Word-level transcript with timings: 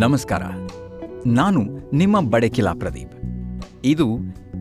ನಮಸ್ಕಾರ. 0.00 0.42
ನಾನು 1.26 1.60
ನಿಮ್ಮ 1.92 2.30
ಬಡಕಿಲ 2.30 2.68
ಪ್ರದೀಪ್. 2.72 3.12
ಇದು 3.84 4.06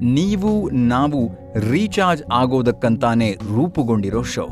ನೀವು 0.02 0.70
ನಾವು 0.70 1.30
ರೀಚಾರ್ಜ್ 1.60 2.24
ಆಗೋದಕ್ಕಂತಾನೆ 2.34 3.32
ರೂಪುಗೊಂಡಿರೋ 3.32 4.22
show. 4.22 4.48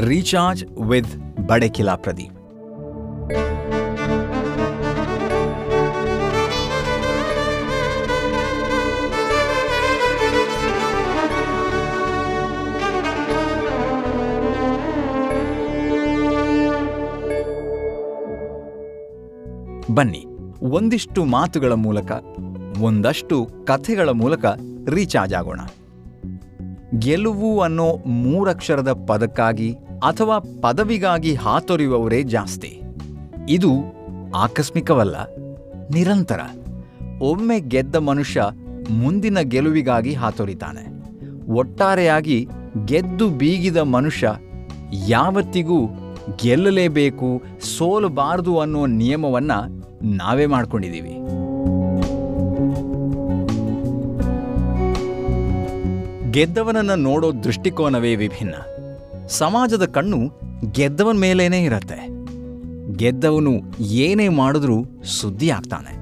Recharge 0.00 0.64
with 0.80 1.38
Badakila 1.46 1.94
Pradeep. 1.94 2.36
ಬನ್ನಿ. 19.94 20.26
ಒಂದಿಷ್ಟು 20.62 21.24
ಮಾತುಗಳ 21.24 21.72
ಮೂಲಕ, 21.72 22.12
ಒಂದಷ್ಟು 22.80 23.48
ಕಥೆಗಳ 23.64 24.08
ಮೂಲಕ 24.08 24.44
ರೀಚಾರ್ಜ್ 24.88 25.34
ಆಗೋಣ. 25.34 25.60
ಗೆಲುವು 26.98 27.60
ಅನ್ನೋ 27.60 27.96
ಮೂರಕ್ಷರದ 28.06 28.92
ಪದಕ್ಕಾಗಿ 29.06 29.72
ಅಥವಾ 30.02 30.38
ಪದವಿಗಾಗಿ 30.38 31.34
ಹಾತೊರೆಯುವವರೇ 31.34 32.22
ಜಾಸ್ತಿ. 32.22 32.80
ಇದು 33.48 33.70
ಆಕಸ್ಮಿಕವಲ್ಲ, 34.34 35.16
ನಿರಂತರ. 35.90 36.40
ಒಮ್ಮೆ 37.20 37.60
ಗೆದ್ದ 37.60 37.96
ಮನುಷ್ಯ 37.96 38.42
ಮುಂದಿನ 38.90 39.38
ಗೆಲುವಿಗಾಗಿ 39.40 40.14
ಹಾತೊರಿತಾನೆ. 40.14 40.84
ಒಟ್ಟಾರೆಯಾಗಿ 41.52 42.48
ಗೆದ್ದು 42.84 43.28
ಬೀಗಿದ 43.28 43.76
ಮನುಷ್ಯ 43.76 44.34
ಯಾವತ್ತಿಗೂ 45.06 45.88
ಗೆಲ್ಲಲೇಬೇಕು, 46.36 47.42
ಸೋಲಬಾರದು 47.78 48.58
ಅನ್ನೋ 48.58 48.86
ನಿಯಮವನ್ನ 48.86 49.52
ನಾವೇ 50.02 50.46
ಮಾಡ್ಕೊಂಡಿದ್ದೀವಿ. 50.46 51.16
ಗೆದ್ದವನನ್ನು 56.30 56.96
ನೋಡೋ 56.96 57.32
ದೃಷ್ಟಿಕೋನವೇ 57.32 58.16
ವಿಭಿನ್ನ. 58.16 58.54
ಸಮಾಜದ 59.28 59.84
ಕಣ್ಣು 59.84 60.16
ಗೆದ್ದವನ 60.72 61.18
ಮೇಲೇನೇ 61.18 61.62
ಇರತ್ತೆ. 61.62 62.08
ಗೆದ್ದವನು 62.96 63.50
ಏನೇ 63.80 64.28
ಮಾಡಿದ್ರೂ 64.28 65.02
ಸುದ್ದಿ 65.04 65.50
ಆಗ್ತಾನೆ. 65.50 66.00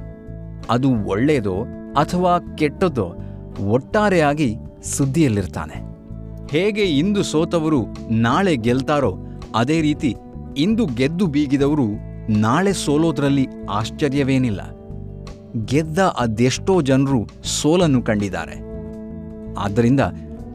ಅದು 0.71 1.05
ಒಳ್ಳೆಯದೋ 1.05 1.63
ಅಥವಾ 1.97 2.55
ಕೆಟ್ಟದ್ದೋ 2.57 3.15
ಒಟ್ಟಾರೆಯಾಗಿ 3.69 4.57
ಸುದ್ದಿಯಲ್ಲಿರ್ತಾನೆ. 4.83 5.89
ಹೇಗೆ 6.51 6.83
ಇಂದು 6.83 7.23
ಸೋತವರು 7.23 7.87
ನಾಳೆ 8.11 8.57
ಗೆಲ್ತಾರೋ 8.57 9.17
ಅದೇ 9.55 9.81
ರೀತಿ 9.81 10.15
ಇಂದು 10.57 10.87
ಗೆದ್ದು 10.87 11.27
ಬೀಗಿದವರು 11.27 12.08
ನಾಳೆ 12.31 12.73
ಸೋಲೋದ್ರಲ್ಲಿ 12.73 13.47
ಆಶ್ಚರ್ಯವೇನಿಲ್ಲ. 13.71 14.61
ಗೆದ್ದ 15.65 15.99
ಅದೆಷ್ಟೋ 15.99 16.83
ಜನರು 16.83 17.43
ಸೋಲನ್ನು 17.43 18.03
ಕಂಡಿದ್ದಾರೆ. 18.03 18.55
ಆದ್ದರಿಂದ 19.59 20.01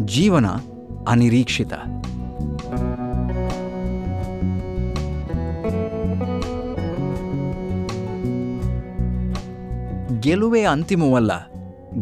ಜೀವನ 0.06 0.46
ಅನಿರೀಕ್ಷಿತ. 1.08 1.74
ಗೆಲುವೇ 10.20 10.64
ಅಂತಿಮವಲ್ಲ, 10.64 11.32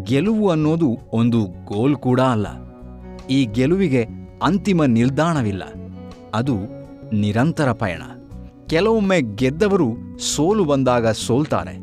ಗೆಲುವು 0.03 0.49
ಅನ್ನೋದು 0.49 0.97
ಒಂದು 1.13 1.43
ಗೋಲ್ 1.43 1.95
ಕೂಡ 1.95 2.21
ಅಲ್ಲ. 2.21 2.47
ಈ 3.29 3.45
ಗೆಲುವಿಗೆ 3.45 4.07
ಅಂತಿಮ 4.43 4.83
ನಿಲ್ದಾಣವಿಲ್ಲ. 4.83 5.63
ಅದು 6.33 6.57
ನಿರಂತರ 7.13 7.71
ಪಯಣ. 7.71 8.01
ಕೆಲವೊಮ್ಮೆ 8.71 9.21
ಗೆದ್ದವರು 9.21 9.87
ಸೋಲು 10.25 10.63
ಬಂದಾಗ 10.65 11.07
ಸೋಲ್ತಾರೆ, 11.07 11.73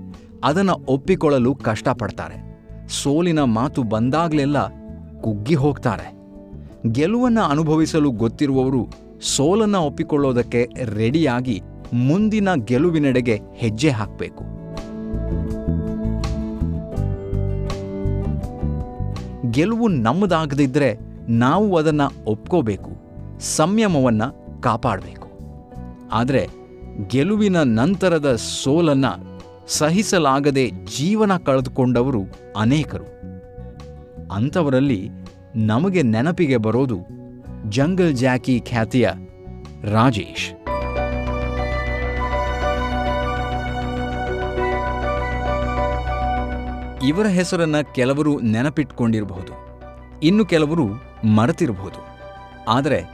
ಅದನ್ನು 0.45 0.75
ಒಪ್ಪಿಕೊಳ್ಳಲು 0.89 1.51
ಕಷ್ಟಪಡ್ತಾರೆ. 1.55 2.37
ಸೋಲಿನ 2.89 3.41
ಮಾತು 3.57 3.83
ಬಂದಾಗಲೆಲ್ಲ 3.83 4.59
ಕುಗ್ಗಿ 5.21 5.55
ಹೋಗ್ತಾರೆ. 5.55 6.07
ಗೆಲುವನ್ನು 6.93 7.43
ಅನುಭವಿಸಲು 7.43 8.11
ಗೊತ್ತಿರುವವರು 8.23 8.83
ಸೋಲನ್ನ 9.35 9.77
ಒಪ್ಪಿಕೊಳ್ಳೋದಕ್ಕೆ 9.77 10.63
ರೆಡಿಯಾಗಿ 10.95 11.61
ಮುಂದಿನ 12.07 12.49
ಗೆಲುವಿನೆಡೆಗೆ 12.65 13.37
ಹೆಜ್ಜೆ 13.55 13.91
ಹಾಕಬೇಕು. 13.91 14.45
ಗೆಲುವು 19.51 19.89
ನಮ್ಮದಾಗದಿದ್ದರೆ 19.89 20.91
ನಾವು 21.45 21.69
ಅದನ್ನು 21.77 22.07
ಒಪ್ಕೋಬೇಕು, 22.31 22.93
ಸಂಯಮವನ್ನು 23.57 24.61
ಕಾಪಾಡಬೇಕು. 24.61 25.29
ಆದರೆ 26.13 26.43
ಗೆಲುವಿನ 27.07 27.63
ನಂತರದ 27.63 28.37
ಸೋಲನ್ನ 28.37 29.05
ಸಹಿಸಲಾಗದೆ 29.67 30.71
ಜೀವನ 30.71 31.37
ಕಳೆದುಕೊಂಡವರು 31.37 32.25
ಅನೇಕರು. 32.57 33.05
ಅಂಥವರಲ್ಲಿ 34.33 35.11
ನಮಗೆ 35.57 36.03
ನೆನಪಿಗೆ 36.03 36.57
ಬರೋದು 36.57 36.99
ಜಂಗಲ್ 37.71 38.15
ಜಾಕಿ 38.15 38.61
ಖ್ಯಾತಿಯ 38.61 39.11
ರಾಜೇಶ್. 39.85 40.51
ಇವರ 47.07 47.27
ಹೆಸರನ್ನ 47.27 47.77
ಕೆಲವರು 47.95 48.41
ನೆನಪಿಟ್ಕೊಂಡಿರಬಹುದು. 48.41 49.53
ಇನ್ನು 50.23 50.45
ಕೆಲವರು 50.45 50.87
ಮರೆತಿರಬಹುದು. 51.27 52.07
ಆದರೆ 52.69 53.05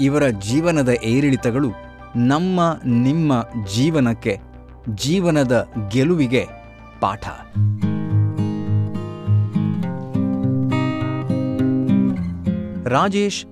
ಇವರ 0.00 0.28
ಜೀವನದ 0.28 0.88
ಏರಿಳಿತಗಳು 1.02 1.89
ನಮ್ಮ 2.16 2.60
ನಿಮ್ಮ 2.84 3.32
ಜೀವನಕ್ಕೆ, 3.74 4.38
ಜೀವನದ 4.94 5.68
ಗೆಲುವಿಗೆ 5.92 6.46
ಪಾಠ. 7.00 7.28
ರಾಜೇಶ್, 12.88 13.44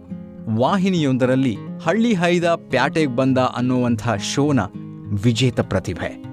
ವಾಹಿನಿಯೊಂದರಲ್ಲಿ 0.59 1.57
ಹಳ್ಳಿ 1.85 2.15
ಹೈದ 2.15 2.45
ಪ್ಯಾಟೆಗೆ 2.45 3.17
ಬಂದ 3.17 3.39
ಅನ್ನುವಂಥ 3.39 4.09
ಶೋನ 4.35 4.61
ವಿಜೇತ 5.23 5.61
ಪ್ರತಿಭೆ. 5.61 6.25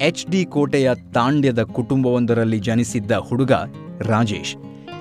ಎಚ್ 0.00 0.30
ಡಿ 0.30 0.44
ಕೋಟೆಯ 0.44 0.90
ತಾಂಡ್ಯದ 1.14 1.62
ಕುಟುಂಬವೊಂದರಲ್ಲಿ 1.62 2.58
ಜನಿಸಿದ್ದ 2.58 3.12
ಹುಡುಗ 3.12 3.52
ರಾಜೇಶ್. 4.00 4.56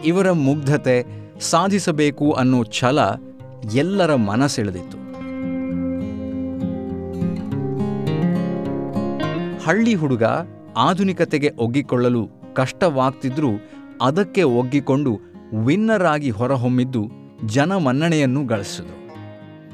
ಇವರ 0.06 0.32
ಮುಗ್ಧತೆ 0.32 1.06
ಸಾಧಿಸಬೇಕು 1.40 2.32
ಅನ್ನೋ 2.32 2.64
ಛಲ 2.64 3.00
ಎಲ್ಲರ 3.74 4.16
ಮನಸೆಳೆದಿತ್ತು. 4.16 5.05
ಹಳ್ಳಿ 9.66 9.94
ಹುಡುಗ 9.94 10.24
ಆಧುನಿಕತೆಗೆ 10.78 11.50
ಒಗ್ಗಿಕೊಳ್ಳಲು 11.58 12.28
ಕಷ್ಟವಾಗ್ತಿದ್ರೂ 12.54 13.50
ಅದಕ್ಕೆ 14.02 14.44
ಒಗ್ಗಿಕೊಂಡು 14.44 15.20
ವಿನ್ನರ್ 15.66 16.04
ಆಗಿ 16.04 16.30
ಹೊರಹೊಮ್ಮಿದ್ದು 16.30 17.06
ಜನಮನ್ನಣೆಯನ್ನು 17.46 18.46
ಗಳಿಸಿದು 18.46 19.06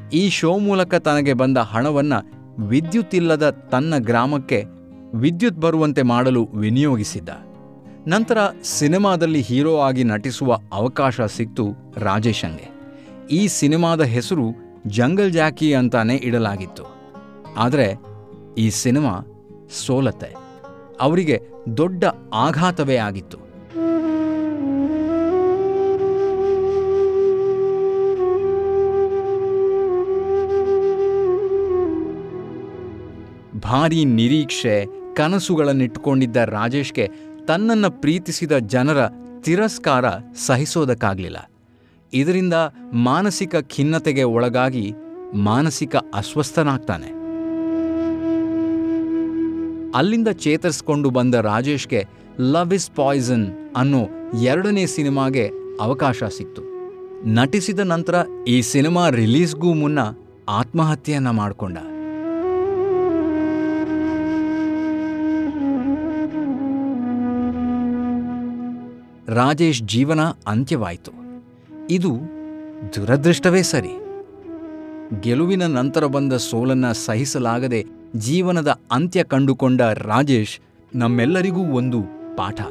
ಈ 0.09 0.29
ಶೋ 0.29 0.57
ಮೂಲಕ 0.57 0.96
ತನಗೆ 0.96 1.34
ಬಂದ 1.34 1.57
ಹಣವನ್ನ 1.57 2.13
ವಿದ್ಯುತ್ 2.59 3.16
ಇಲ್ಲದ 3.16 3.50
ತನ್ನ 3.50 3.94
ಗ್ರಾಮಕ್ಕೆ 3.97 4.63
ವಿದ್ಯುತ್ 5.13 5.57
ಬರುವಂತೆ 5.57 6.02
ಮಾಡಲು 6.02 6.46
ವಿನಿಯೋಗಿಸಿದ್ದ. 6.46 7.29
ನಂತರ 8.08 8.38
ಸಿನಿಮಾದಲ್ಲಿ 8.63 9.41
ಹೀರೋ 9.41 9.79
ಆಗಿ 9.79 10.03
ನಟಿಸುವ 10.03 10.58
ಅವಕಾಶ 10.73 11.22
ಸಿಕ್ತು 11.22 11.66
ರಾಜೇಶಂಗೆ. 11.97 12.68
ಈ 13.31 13.47
ಸಿನಿಮಾದ 13.47 14.02
ಹೆಸರು 14.02 14.56
ಜಂಗಲ್ 14.88 15.34
ಜಾಕಿ 15.34 15.73
ಅಂತಾನೆ 15.73 16.16
ಇಡಲಾಗಿತ್ತು. 16.16 16.84
ಆದರೆ 17.58 17.97
ಈ 18.58 18.69
ಸಿನಿಮಾ 18.69 19.22
ಸೋಲತ್ತೆ. 19.71 20.35
ಅವರಿಗೆ 21.01 21.41
ದೊಡ್ಡ 21.77 22.03
ಆಘಾತವೇ 22.33 22.95
ಆಗಿತ್ತು. 22.95 23.51
ಭಾರೀ 33.59 34.05
ನಿರೀಕ್ಷೆ, 34.05 34.85
ಕನಸುಗಳನ್ನಿಟ್ಟುಕೊಂಡಿದ್ದ 35.16 36.37
ರಾಜೇಶ್ಗೆ 36.37 37.09
ತನ್ನನ್ನು 37.47 37.91
ಪ್ರೀತಿಸಿದ 37.91 38.57
ಜನರ 38.57 38.97
ತಿರಸ್ಕಾರ 39.41 40.05
ಸಹಿಸೋದಕ್ಕಾಗಲಿಲ್ಲ. 40.46 41.51
ಇದರಿಂದ 42.13 42.53
ಮಾನಸಿಕ 42.93 43.55
ಖಿನ್ನತೆಗೆ 43.55 44.23
ಒಳಗಾಗಿ 44.23 44.93
ಮಾನಸಿಕ 45.34 45.96
ಅಸ್ವಸ್ಥನಾಗ್ತಾನೆ. 45.96 47.21
ಅಲ್ಲಿಂದ 49.96 50.28
ಚೇತರಿಸ್ಕೊಂಡು 50.28 51.09
ಬಂದ 51.09 51.35
ರಾಜೇಶ್ಗೆ 51.35 52.05
ಲವ್ 52.40 52.73
ಇಸ್ 52.73 52.91
ಪಾಯ್ಸನ್ 52.91 53.47
ಅನ್ನೋ 53.76 54.08
ಎರಡನೇ 54.41 54.85
ಸಿನಿಮಾಗೆ 54.85 55.52
ಅವಕಾಶ 55.82 56.23
ಸಿಕ್ತು. 56.23 56.61
ನಟಿಸಿದ 57.26 57.79
ನಂತರ 57.79 58.16
ಈ 58.47 58.61
ಸಿನಿಮಾ 58.61 59.09
ರಿಲೀಸ್ಗೂ 59.09 59.73
ಮುನ್ನ 59.73 59.99
ಆತ್ಮಹತ್ಯೆಯನ್ನ 60.49 61.29
ಮಾಡಿಕೊಂಡ. 61.29 61.78
ರಾಜೇಶ್ 69.29 69.84
ಜೀವನ 69.84 70.20
ಅಂತ್ಯವಾಯಿತು. 70.47 71.11
ಇದು 71.90 72.16
ದುರದೃಷ್ಟವೇ 72.96 73.61
ಸರಿ. 73.61 74.02
ಗೆಲುವಿನ 75.22 75.66
ನಂತರ 75.66 76.05
ಬಂದ 76.05 76.34
ಸೋಲನ್ನ 76.34 76.91
ಸಹಿಸಲಾಗದೆ 76.91 77.85
ಜೀವನದ 78.16 78.79
ಅಂತ್ಯ 78.91 79.23
ಕಂಡುಕೊಂಡ 79.23 79.81
ರಾಜೇಶ್ 79.81 80.59
ನಮ್ಮೆಲ್ಲರಿಗೂ 80.96 81.61
ಒಂದು 81.61 82.02
ಪಾಠ. 82.37 82.61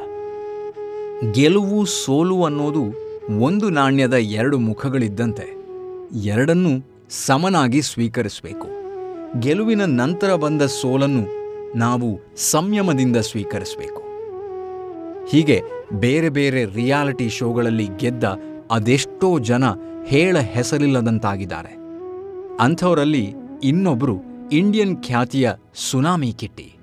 ಗೆಲುವು 1.33 1.85
ಸೋಲು 1.85 2.45
ಅನ್ನೋದು 2.45 3.11
ಒಂದು 3.41 3.71
ನಾಣ್ಯದ 3.71 4.15
ಎರಡು 4.15 4.59
ಮುಖಗಳಿದ್ದಂತೆ. 4.59 5.57
ಎರಡನ್ನೂ 6.25 6.69
ಸಮನಾಗಿ 7.11 7.83
ಸ್ವೀಕರಿಸಬೇಕು. 7.83 8.67
ಗೆಲುವಿನ 9.41 9.81
ನಂತರ 9.85 10.35
ಬಂದ 10.35 10.63
ಸೋಲನ್ನು 10.63 11.27
ನಾವು 11.79 12.21
ಸಂಯಮದಿಂದ 12.37 13.17
ಸ್ವೀಕರಿಸಬೇಕು. 13.17 14.01
ಹೀಗೆ 15.27 15.63
ಬೇರೆ 15.93 16.29
ಬೇರೆ 16.29 16.65
ರಿಯಾಲಿಟಿ 16.65 17.29
ಶೋಗಳಲ್ಲಿ 17.29 17.89
ಗೆದ್ದ 17.97 18.25
ಅದೆಷ್ಟೋ 18.71 19.39
ಜನ 19.39 19.65
ಹೇಳ 20.07 20.39
ಹೆಸರಿಲ್ಲದಂತಾಗಿದ್ದಾರೆ. 20.39 21.77
ಅಂಥವರಲ್ಲಿ 22.61 23.35
ಇನ್ನೊಬ್ಬರು 23.65 24.30
ಇಂಡಿಯನ್ 24.53 25.03
ಖ್ಯಾತಿಯ 25.03 25.53
ಸುನಾಮಿ 25.75 26.33
ಕಿಟ್ಟಿ. 26.33 26.79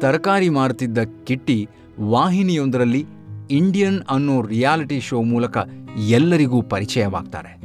ತರಕಾರಿ 0.00 0.48
ಮಾರುತ್ತಿದ್ದ 0.48 0.98
ಕಿಟ್ಟಿ 1.24 1.68
ವಾಹಿನಿಯೊಂದರಲ್ಲಿ 2.00 3.06
ಇಂಡಿಯನ್ 3.50 4.00
ಅನ್ನೋ 4.10 4.42
ರಿಯಾಲಿಟಿ 4.42 5.00
ಶೋ 5.00 5.22
ಮೂಲಕ 5.22 5.56
ಎಲ್ಲರಿಗೂ 6.08 6.62
ಪರಿಚಯವಾಗ್ತಾರೆ. 6.62 7.60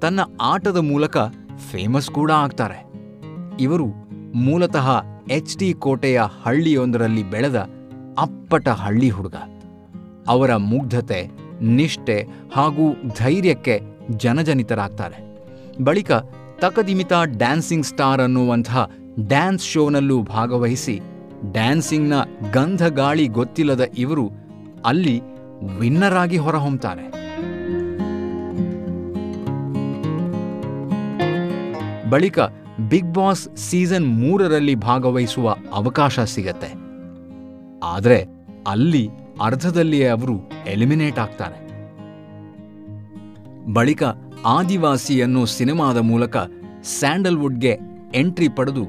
ತನ್ನ 0.00 0.20
ಆಟದ 0.40 0.76
ಮೂಲಕ 0.76 1.16
ಫೇಮಸ್ 1.70 2.10
ಕೂಡ 2.10 2.30
ಆಗ್ತಾರೆ. 2.30 2.92
ಇವರು 3.60 3.86
ಮೂಲತಃ 4.34 4.90
ಎಚ್ 5.30 5.56
ಡಿ 5.56 5.72
ಕೋಟೆಯ 5.72 6.22
ಹಳ್ಳಿಯೊಂದರಲ್ಲಿ 6.42 7.22
ಬೆಳೆದ 7.22 7.56
ಅಪ್ಪಟ 8.18 8.68
ಹಳ್ಳಿ 8.68 9.08
ಹುಡುಗ. 9.08 9.34
ಅವರ 10.28 10.56
ಮುಗ್ಧತೆ 10.56 11.41
ನಿಷ್ಠೆ 11.62 12.26
ಹಾಗೂ 12.54 12.92
ಧೈರ್ಯಕ್ಕೆ 13.18 13.80
ಜನಜನಿತರಾಗ್ತಾರೆ. 14.10 15.36
ಬಳಿಕ 15.84 16.12
ತಕದಿಮಿತ 16.58 17.12
ಡ್ಯಾನ್ಸಿಂಗ್ 17.24 17.86
ಸ್ಟಾರ್ 17.86 18.20
ಅನ್ನುವಂತಹ 18.20 18.90
ಡ್ಯಾನ್ಸ್ 19.20 19.64
ಶೋನಲ್ಲೂ 19.64 20.22
ಭಾಗವಹಿಸಿ 20.22 21.00
ಡ್ಯಾನ್ಸಿಂಗ್ನ 21.52 22.12
ಗಂಧ 22.52 22.86
ಗಾಳಿ 22.86 23.26
ಗೊತ್ತಿಲ್ಲದ 23.26 23.80
ಇವರು 23.98 24.30
ಅಲ್ಲಿ 24.86 25.20
ವಿನ್ನರ್ 25.78 26.14
ಆಗಿ 26.14 26.36
ಹೊರಹೊಮ್ತಾರೆ. 26.36 27.22
ಬಳಿಕ 32.10 32.38
ಬಿಗ್ 32.88 33.14
ಬಾಸ್ 33.14 33.56
ಸೀಸನ್ 33.56 34.06
ಮೂರರಲ್ಲಿ 34.06 34.74
ಭಾಗವಹಿಸುವ 34.74 35.56
ಅವಕಾಶ 35.72 36.20
ಸಿಗತ್ತೆ. 36.20 36.74
ಆದರೆ 37.84 38.26
ಅಲ್ಲಿ 38.66 39.08
ಅರ್ಧದಲ್ಲಿಯೇ 39.40 40.08
ಅವರು 40.08 40.50
ಎಲಿಮಿನೇಟ್ 40.66 41.18
ಆಗ್ತಾರೆ. 41.18 41.62
ಬಳಿಕ 43.72 44.02
ಆದಿವಾಸಿ 44.44 45.22
ಅನ್ನೋ 45.22 45.44
ಸಿನಿಮಾದ 45.44 45.96
ಮೂಲಕ 45.96 46.36
ಸ್ಯಾಂಡಲ್ವುಡ್ಗೆ 46.82 47.78
ಎಂಟ್ರಿ 48.14 48.48
ಪಡೆದು 48.48 48.84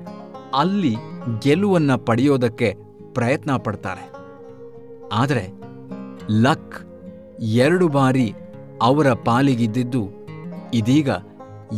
ಅಲ್ಲಿ 0.56 0.96
ಗೆಲುವನ್ನ 1.42 1.96
ಪಡೆಯೋದಕ್ಕೆ 1.96 2.76
ಪ್ರಯತ್ನ 3.14 3.58
ಪಡ್ತಾರೆ. 3.58 4.14
ಆದರೆ 5.14 5.52
ಲಕ್ 6.30 6.76
ಎರಡು 7.42 7.88
ಬಾರಿ 7.88 8.34
ಅವರ 8.82 9.14
ಪಾಲಿಗಿದ್ದಿದ್ದು 9.14 10.10
ಇದೀಗ 10.74 11.10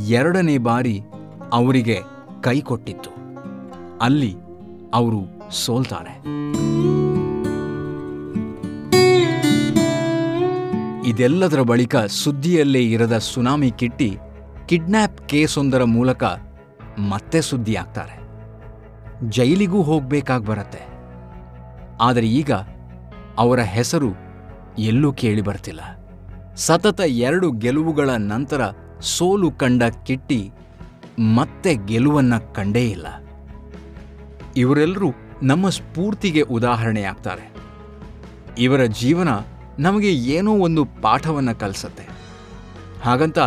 ಎರಡನೇ 0.07 0.57
ಬಾರಿ 0.57 1.01
ಅವರಿಗೆ 1.53 1.99
ಕೈ 2.41 2.61
ಕೊಟ್ಟಿತ್ತು. 2.61 3.09
ಅಲ್ಲಿ 4.01 4.35
ಅವರು 4.93 5.51
ಸೋಲ್ತಾರೆ. 5.51 6.21
ಇದೆಲ್ಲದರ 11.05 11.61
ಬಳಿಕ 11.61 11.95
ಸುದ್ದಿಯಲ್ಲೇ 11.95 12.83
ಇರದ 12.83 13.17
ಸುನಾಮಿ 13.17 13.71
ಕಿಟ್ಟಿ 13.71 14.17
ಕಿಡ್ನ್ಯಾಪ್ 14.65 15.29
ಕೇಸೊಂದರ 15.29 15.83
ಮೂಲಕ 15.83 16.23
ಮತ್ತೆ 16.99 17.41
ಸುದ್ದಿ 17.41 17.75
ಆಗ್ತಾರೆ 17.75 18.25
ಜೈಲಿಗೂ 19.29 19.81
ಹೋಗಬೇಕಾಗಿ 19.81 20.45
ಬರತ್ತೆ. 20.45 20.81
ಆದರೆ 22.01 22.27
ಈಗ 22.27 22.51
ಅವರ 23.37 23.59
ಹೆಸರು 23.59 24.11
ಎಲ್ಲೂ 24.79 25.13
ಕೇಳಿ 25.13 25.41
ಬರ್ತಿಲ್ಲ. 25.41 25.81
ಸತತ 26.55 26.99
ಎರಡು 26.99 27.51
ಗೆಲುವುಗಳ 27.51 28.09
ನಂತರ 28.09 28.61
ಸೋಲು 29.01 29.51
ಕಂಡ 29.51 29.83
ಕಿಟ್ಟಿ 29.83 30.51
ಮತ್ತೆ 31.19 31.75
ಗೆಲುವನ್ನ 31.85 32.37
ಕಂಡೇ 32.37 32.89
ಇಲ್ಲ. 32.89 33.07
ಇವರೆಲ್ಲರೂ 34.57 35.11
ನಮ್ಮ 35.43 35.69
ಸ್ಫೂರ್ತಿಗೆ 35.69 36.41
ಉದಾಹರಣೆಯಾಗ್ತಾರೆ. 36.41 37.53
ಇವರ 38.57 38.83
ಜೀವನ 38.83 39.29
ನಮಗೆ 39.79 40.13
ಏನೋ 40.13 40.51
ಒಂದು 40.53 40.85
ಪಾಠವನ್ನು 40.85 41.59
ಕಲಿಸತ್ತೆ. 41.59 42.09
ಹಾಗಂತ 43.03 43.39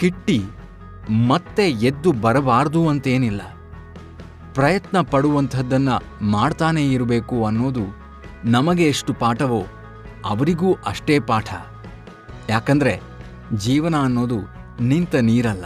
ಕಿಟ್ಟಿ 0.00 0.42
ಮತ್ತೆ 1.10 1.70
ಎದ್ದು 1.70 2.12
ಬರಬಾರದು 2.12 2.88
ಅಂತೇನಿಲ್ಲ. 2.88 3.40
ಪ್ರಯತ್ನ 4.54 5.00
ಪಡುವಂಥದ್ದನ್ನು 5.00 6.24
ಮಾಡ್ತಾನೇ 6.24 6.92
ಇರಬೇಕು 6.92 7.46
ಅನ್ನೋದು 7.46 7.80
ನಮಗೆ 8.44 8.84
ಎಷ್ಟು 8.84 9.14
ಪಾಠವೋ 9.14 9.66
ಅವರಿಗೂ 10.24 10.74
ಅಷ್ಟೇ 10.86 11.18
ಪಾಠ. 11.18 11.54
ಯಾಕಂದರೆ 12.48 13.00
ಜೀವನ 13.54 13.94
ಅನ್ನೋದು 14.02 14.38
ನಿಂತ 14.80 15.14
ನೀರಲ್ಲ. 15.14 15.64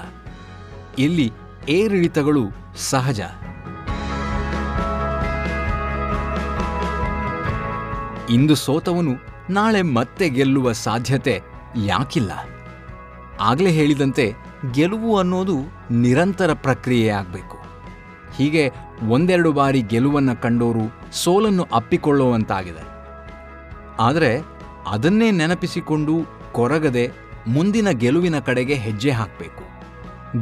ಇಲ್ಲಿ 0.98 1.32
ಏರಿಳಿತಗಳು 1.68 2.48
ಸಹಜ. 2.76 3.20
ಇಂದು 8.30 8.54
ಸೋತವನು 8.54 9.27
ನಾಳೆ 9.50 9.82
ಮತ್ತೆ 9.82 10.28
ಗೆಲ್ಲುವ 10.28 10.72
ಸಾಧ್ಯತೆ 10.72 11.42
ಯಾಕಿಲ್ಲ. 11.84 12.32
ಆಗಲೇ 13.40 13.70
ಹೇಳಿದಂತೆ 13.70 14.34
ಗೆಲುವು 14.72 15.18
ಅನ್ನೋದು 15.18 15.56
ನಿರಂತರ 15.90 16.52
ಪ್ರಕ್ರಿಯೆ 16.52 17.08
ಆಗಬೇಕು. 17.08 17.58
ಹೀಗೆ 18.36 18.72
ಒಂದೆರಡು 19.08 19.52
ಬಾರಿ 19.52 19.82
ಗೆಲುವನ್ನು 19.82 20.42
ಕಂಡೋರು 20.42 21.12
ಸೋಲನ್ನು 21.12 21.66
ಅಪ್ಪಿಕೊಳ್ಳುವಂತಾಗಿದೆ. 21.72 22.84
ಆದರೆ 23.98 24.38
ಅದನ್ನೇ 24.88 25.30
ನೆನಪಿಸಿಕೊಂಡು 25.30 26.14
ಕೊರಗದೆ 26.52 27.10
ಮುಂದಿನ 27.46 27.90
ಗೆಲುವಿನ 27.90 28.38
ಕಡೆಗೆ 28.38 28.74
ಹೆಜ್ಜೆ 28.74 29.10
ಹಾಕಬೇಕು. 29.10 29.64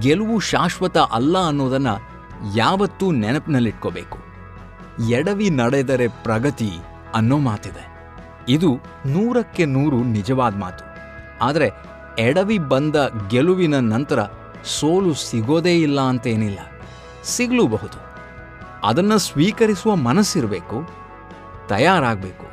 ಗೆಲುವು 0.01 0.39
ಶಾಶ್ವತ 0.39 0.99
ಅಲ್ಲ 0.99 1.47
ಅನ್ನೋದನ್ನು 1.47 2.17
ಯಾವತ್ತೂ 2.57 3.11
ನೆನಪಿನಲ್ಲಿಟ್ಕೋಬೇಕು. 3.11 4.19
ಎಡವಿ 5.11 5.51
ನಡೆದರೆ 5.51 6.09
ಪ್ರಗತಿ 6.09 6.71
ಅನ್ನೋ 7.15 7.39
ಮಾತಿದೆ. 7.39 7.96
ಇದು 8.49 8.75
ನೂರಕ್ಕೆ 9.07 9.65
ನೂರು 9.65 10.05
ನಿಜವಾದ 10.05 10.57
ಮಾತು. 10.57 10.85
ಆದರೆ 11.45 11.71
ಎಡವಿ 12.19 12.59
ಬಂದ 12.59 12.97
ಗೆಲುವಿನ 13.29 13.79
ನಂತರ 13.79 14.23
ಸೋಲು 14.65 15.15
ಸಿಗೋದೇ 15.15 15.81
ಇಲ್ಲ 15.81 16.01
ಅಂತೇನಿಲ್ಲ. 16.01 16.59
ಸಿಗಲೂಬಹುದು. 17.25 18.07
ಅದನ್ನು 18.87 19.19
ಸ್ವೀಕರಿಸುವ 19.19 19.95
ಮನಸ್ಸಿರಬೇಕು, 19.95 20.89
ತಯಾರಾಗಬೇಕು. 21.69 22.47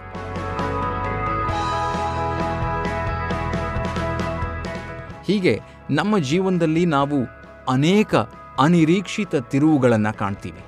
ಹೀಗೆ 5.23 5.61
ನಮ್ಮ 5.89 6.17
ಜೀವನದಲ್ಲಿ 6.17 6.85
ನಾವು 6.85 7.27
ಅನೇಕ 7.71 8.15
ಅನಿರೀಕ್ಷಿತ 8.59 9.35
ತಿರುವುಗಳನ್ನು 9.35 10.17
ಕಾಣ್ತೀವಿ. 10.17 10.61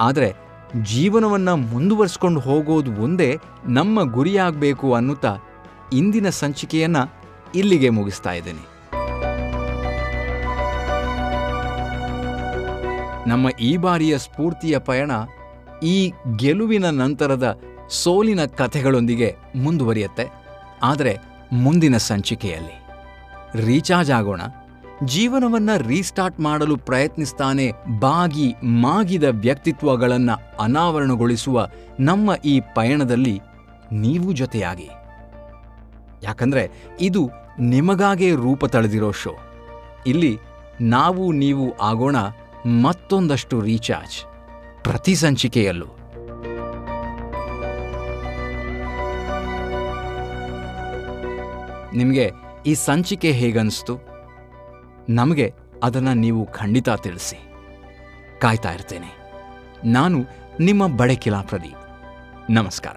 ಆದರೆ 0.00 0.47
ಜೀವನವನ್ನು 0.82 1.56
ಮುಂದುವರಿಸ್ಕೊಂಡು 1.56 2.40
ಹೋಗೋದು 2.40 2.92
ಒಂದೇ 2.92 3.38
ನಮ್ಮ 3.66 4.02
ಗುರಿಯಾಗಬೇಕು 4.02 4.94
ಅನ್ನುತ್ತಾ 4.94 5.36
ಇಂದಿನ 5.92 6.28
ಸಂಚಿಕೆಯನ್ನು 6.28 7.14
ಇಲ್ಲಿಗೆ 7.54 7.88
ಮುಗಿಸ್ತಾ 7.88 8.32
ಇದ್ದೀನಿ. 8.32 8.66
ನಮ್ಮ 13.28 13.48
ಈ 13.60 13.76
ಬಾರಿಯ 13.76 14.18
ಸ್ಫೂರ್ತಿಯ 14.18 14.78
ಪಯಣ 14.78 15.10
ಈ 15.82 16.12
ಗೆಲುವಿನ 16.36 16.90
ನಂತರದ 16.90 17.58
ಸೋಲಿನ 17.88 18.44
ಕಥೆಗಳೊಂದಿಗೆ 18.44 19.36
ಮುಂದುವರಿಯುತ್ತೆ. 19.56 20.30
ಆದರೆ 20.82 21.16
ಮುಂದಿನ 21.52 21.96
ಸಂಚಿಕೆಯಲ್ಲಿ 21.96 22.84
ರೀಚಾರ್ಜ್ 23.66 24.10
ಆಗೋಣ. 24.10 24.40
ಜೀವನವನ್ನ 25.04 25.70
ರೀಸ್ಟಾರ್ಟ್ 25.76 26.40
ಮಾಡಲು 26.40 26.76
ಪ್ರಯತ್ನಿಸ್ತಾನೆ 26.76 27.72
ಬಾಗಿ 28.00 28.54
ಮಾಗಿದ 28.62 29.24
ವ್ಯಕ್ತಿತ್ವಗಳನ್ನು 29.24 30.62
ಅನಾವರಣಗೊಳಿಸುವ 30.62 31.68
ನಮ್ಮ 32.00 32.34
ಈ 32.34 32.60
ಪಯಣದಲ್ಲಿ 32.74 33.40
ನೀವು 33.92 34.32
ಜೊತೆಯಾಗಿ. 34.32 34.88
ಯಾಕಂದ್ರೆ 36.22 36.70
ಇದು 37.00 37.30
ನಿಮಗಾಗೇ 37.60 38.30
ರೂಪ 38.30 38.64
ತಳೆದಿರೋ 38.64 39.10
ಶೋ. 39.10 39.36
ಇಲ್ಲಿ 40.06 40.38
ನಾವು 40.80 41.32
ನೀವು 41.32 41.78
ಆಗೋಣ 41.78 42.16
ಮತ್ತೊಂದಷ್ಟು 42.82 43.60
ರೀಚಾರ್ಜ್ 43.60 44.24
ಪ್ರತಿ 44.84 45.14
ಸಂಚಿಕೆಯಲ್ಲೂ. 45.14 45.86
ನಿಮಗೆ 51.94 52.30
ಈ 52.66 52.74
ಸಂಚಿಕೆ 52.74 53.32
ಹೇಗನ್ನಿಸ್ತು 53.32 54.07
ನಮಗೆ 55.08 55.54
ಅದನ್ನು 55.82 56.14
ನೀವು 56.14 56.46
ಖಂಡಿತ 56.46 56.90
ತಿಳಿಸಿ. 56.90 57.52
ಕಾಯ್ತಾ 58.40 58.72
ಇರ್ತೇನೆ. 58.72 59.32
ನಾನು 59.84 60.18
ನಿಮ್ಮ 60.60 60.96
ಬಡಕಿಲಾ 60.96 61.42
ಪ್ರದೀಪ್ 61.42 61.78
ನಮಸ್ಕಾರ. 62.50 62.96